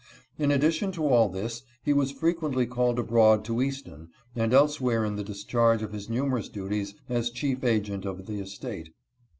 In 0.39 0.49
addition 0.49 0.91
to 0.93 1.07
all 1.07 1.29
this 1.29 1.61
he 1.83 1.93
was 1.93 2.11
frequently 2.11 2.65
called 2.65 2.97
abroad 2.97 3.45
to 3.45 3.61
Easton 3.61 4.09
and 4.35 4.51
elsewhere 4.51 5.05
in 5.05 5.15
the 5.15 5.23
discharge 5.23 5.83
of 5.83 5.93
his 5.93 6.09
numerous 6.09 6.49
duties 6.49 6.95
as 7.07 7.29
chief 7.29 7.63
agent 7.63 8.03
of 8.03 8.25
the 8.25 8.39
estate. 8.39 8.95